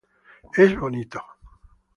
Es 0.63 0.73
bonito. 0.79 1.23